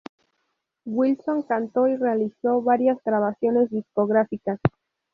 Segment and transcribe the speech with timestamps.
[0.85, 4.59] Wilson cantó, y realizó varias grabaciones discográficas.